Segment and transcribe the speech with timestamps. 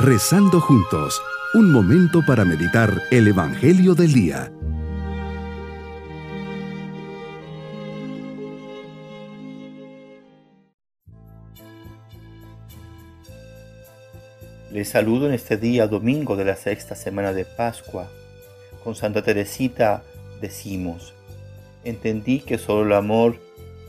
[0.00, 1.20] Rezando juntos,
[1.54, 4.52] un momento para meditar el Evangelio del Día.
[14.70, 18.08] Les saludo en este día domingo de la sexta semana de Pascua.
[18.84, 20.04] Con Santa Teresita
[20.40, 21.12] decimos,
[21.82, 23.40] entendí que solo el amor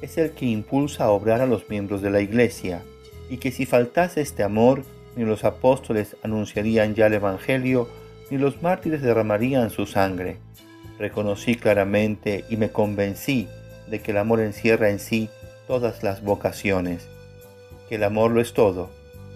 [0.00, 2.82] es el que impulsa a obrar a los miembros de la Iglesia,
[3.28, 4.86] y que si faltase este amor,
[5.18, 7.88] ni los apóstoles anunciarían ya el Evangelio,
[8.30, 10.36] ni los mártires derramarían su sangre.
[10.96, 13.48] Reconocí claramente y me convencí
[13.88, 15.28] de que el amor encierra en sí
[15.66, 17.08] todas las vocaciones,
[17.88, 18.90] que el amor lo es todo,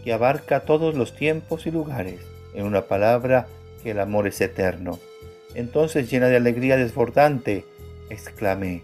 [0.05, 2.21] que abarca todos los tiempos y lugares,
[2.55, 3.49] en una palabra,
[3.83, 5.01] que el amor es eterno.
[5.57, 7.65] Entonces, llena de alegría desbordante,
[8.09, 8.83] exclamé,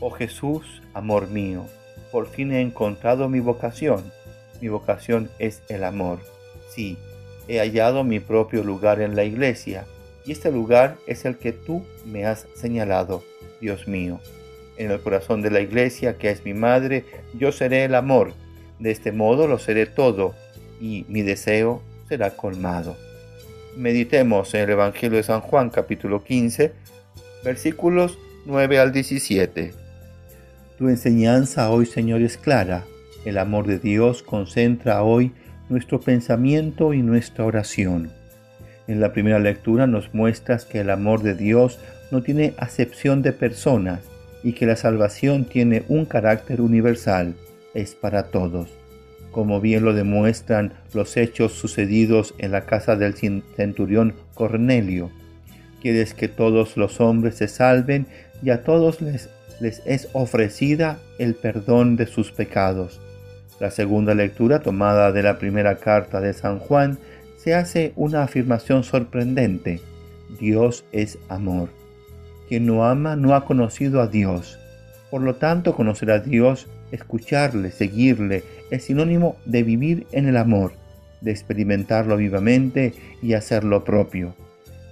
[0.00, 1.66] Oh Jesús, amor mío,
[2.10, 4.12] por fin he encontrado mi vocación.
[4.60, 6.18] Mi vocación es el amor.
[6.68, 6.98] Sí,
[7.48, 9.86] he hallado mi propio lugar en la iglesia,
[10.24, 13.24] y este lugar es el que tú me has señalado,
[13.60, 14.20] Dios mío.
[14.76, 18.34] En el corazón de la iglesia, que es mi madre, yo seré el amor.
[18.78, 20.34] De este modo lo seré todo,
[20.80, 22.96] y mi deseo será colmado.
[23.76, 26.72] Meditemos en el Evangelio de San Juan capítulo 15,
[27.44, 29.72] versículos 9 al 17.
[30.78, 32.84] Tu enseñanza hoy, Señor, es clara.
[33.24, 35.32] El amor de Dios concentra hoy
[35.68, 38.10] nuestro pensamiento y nuestra oración.
[38.88, 41.78] En la primera lectura nos muestras que el amor de Dios
[42.10, 44.00] no tiene acepción de personas
[44.42, 47.34] y que la salvación tiene un carácter universal,
[47.74, 48.70] es para todos,
[49.30, 55.10] como bien lo demuestran los hechos sucedidos en la casa del centurión Cornelio.
[55.82, 58.06] Quieres que todos los hombres se salven
[58.42, 59.28] y a todos les
[59.60, 62.98] les es ofrecida el perdón de sus pecados.
[63.60, 66.98] La segunda lectura, tomada de la primera carta de San Juan,
[67.36, 69.82] se hace una afirmación sorprendente.
[70.40, 71.68] Dios es amor.
[72.48, 74.58] Quien no ama no ha conocido a Dios.
[75.10, 80.72] Por lo tanto, conocer a Dios, escucharle, seguirle, es sinónimo de vivir en el amor,
[81.20, 84.34] de experimentarlo vivamente y hacerlo propio.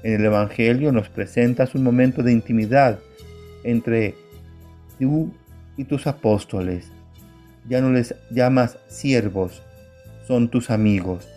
[0.03, 2.98] En el Evangelio nos presentas un momento de intimidad
[3.65, 4.15] entre
[4.98, 5.32] tú
[5.78, 6.92] y tus apóstoles.
[7.68, 9.62] Ya no les llamas siervos,
[10.26, 11.28] son tus amigos.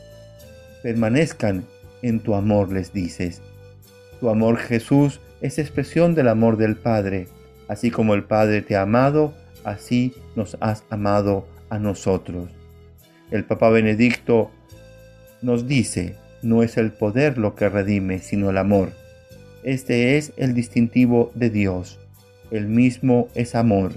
[0.83, 1.65] Permanezcan
[2.01, 3.41] en tu amor, les dices.
[4.19, 7.27] Tu amor, Jesús, es expresión del amor del Padre.
[7.67, 9.33] Así como el Padre te ha amado,
[9.63, 12.49] así nos has amado a nosotros.
[13.29, 14.51] El Papa Benedicto
[15.41, 18.91] nos dice, no es el poder lo que redime, sino el amor.
[19.63, 22.01] Este es el distintivo de Dios
[22.51, 23.93] el mismo es amor.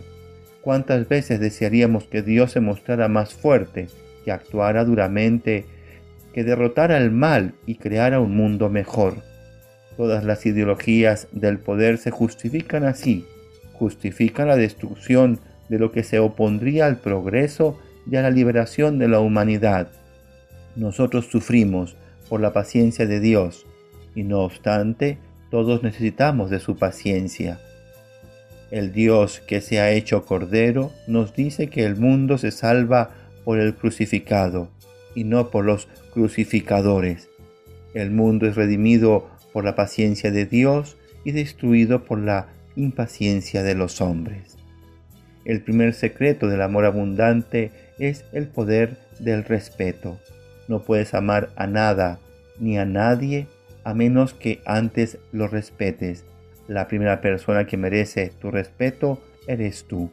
[0.64, 3.88] ¿Cuántas veces desearíamos que Dios se mostrara más fuerte,
[4.24, 5.66] que actuara duramente,
[6.32, 9.16] que derrotara el mal y creara un mundo mejor?
[9.98, 13.26] Todas las ideologías del poder se justifican así,
[13.74, 15.38] justifican la destrucción
[15.68, 17.78] de lo que se opondría al progreso
[18.10, 19.88] y a la liberación de la humanidad.
[20.76, 21.94] Nosotros sufrimos
[22.30, 23.66] por la paciencia de Dios
[24.14, 25.18] y no obstante
[25.50, 27.60] todos necesitamos de su paciencia.
[28.74, 33.10] El Dios que se ha hecho Cordero nos dice que el mundo se salva
[33.44, 34.68] por el crucificado
[35.14, 37.28] y no por los crucificadores.
[37.94, 43.76] El mundo es redimido por la paciencia de Dios y destruido por la impaciencia de
[43.76, 44.56] los hombres.
[45.44, 47.70] El primer secreto del amor abundante
[48.00, 50.18] es el poder del respeto.
[50.66, 52.18] No puedes amar a nada
[52.58, 53.46] ni a nadie
[53.84, 56.24] a menos que antes lo respetes
[56.68, 60.10] la primera persona que merece tu respeto eres tú.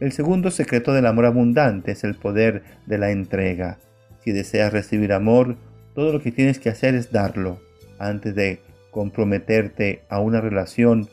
[0.00, 3.78] El segundo secreto del amor abundante es el poder de la entrega.
[4.22, 5.56] Si deseas recibir amor,
[5.94, 7.60] todo lo que tienes que hacer es darlo.
[7.98, 8.60] Antes de
[8.90, 11.08] comprometerte a una relación,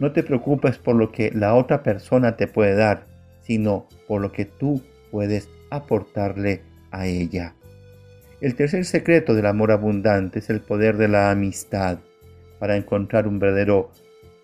[0.00, 3.06] no te preocupes por lo que la otra persona te puede dar,
[3.42, 7.54] sino por lo que tú puedes aportarle a ella.
[8.40, 11.98] El tercer secreto del amor abundante es el poder de la amistad.
[12.58, 13.92] Para encontrar un verdadero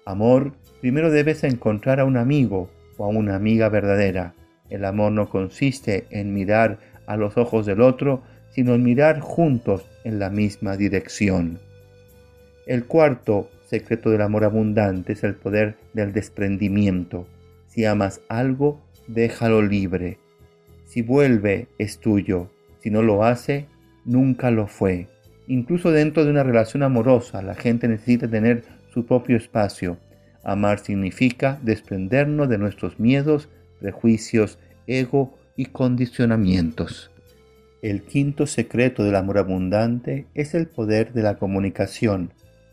[0.05, 4.35] Amor, primero debes encontrar a un amigo o a una amiga verdadera.
[4.69, 9.85] El amor no consiste en mirar a los ojos del otro, sino en mirar juntos
[10.05, 11.59] en la misma dirección.
[12.67, 17.27] El cuarto secreto del amor abundante es el poder del desprendimiento.
[17.67, 20.19] Si amas algo, déjalo libre.
[20.87, 22.51] Si vuelve, es tuyo.
[22.81, 23.67] Si no lo hace,
[24.05, 25.09] nunca lo fue.
[25.47, 29.99] Incluso dentro de una relación amorosa, la gente necesita tener su propio espacio.
[30.43, 33.49] Amar significa desprendernos de nuestros miedos,
[33.81, 37.11] prejuicios, ego y condicionamientos.
[37.83, 42.33] El quinto secreto del amor abundante es el poder de la comunicación.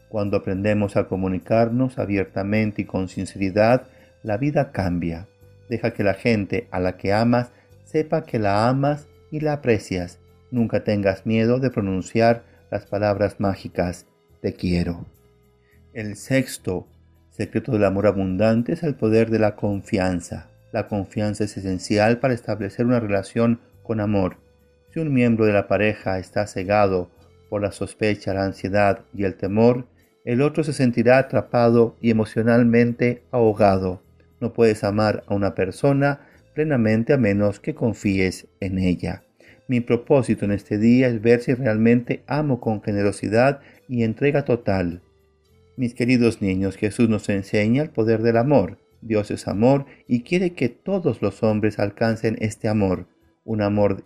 [0.10, 3.88] Cuando aprendemos a comunicarnos abiertamente y con sinceridad,
[4.24, 5.28] la vida cambia.
[5.70, 7.52] Deja que la gente a la que amas
[7.86, 10.20] sepa que la amas y la aprecias.
[10.52, 14.06] Nunca tengas miedo de pronunciar las palabras mágicas
[14.42, 15.06] te quiero.
[15.98, 16.86] El sexto
[17.32, 20.48] secreto del amor abundante es el poder de la confianza.
[20.72, 24.38] La confianza es esencial para establecer una relación con amor.
[24.94, 27.10] Si un miembro de la pareja está cegado
[27.50, 29.88] por la sospecha, la ansiedad y el temor,
[30.24, 34.04] el otro se sentirá atrapado y emocionalmente ahogado.
[34.40, 36.20] No puedes amar a una persona
[36.54, 39.24] plenamente a menos que confíes en ella.
[39.68, 45.02] Mi propósito en este día es ver si realmente amo con generosidad y entrega total.
[45.78, 48.80] Mis queridos niños, Jesús nos enseña el poder del amor.
[49.02, 53.06] Dios es amor y quiere que todos los hombres alcancen este amor,
[53.44, 54.04] un amor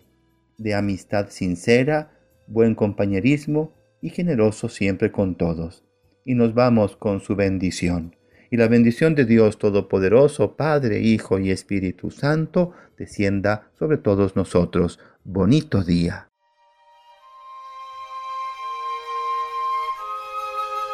[0.58, 2.12] de amistad sincera,
[2.46, 3.72] buen compañerismo
[4.02, 5.82] y generoso siempre con todos.
[6.26, 8.16] Y nos vamos con su bendición.
[8.50, 14.98] Y la bendición de Dios Todopoderoso, Padre, Hijo y Espíritu Santo, descienda sobre todos nosotros.
[15.24, 16.31] Bonito día.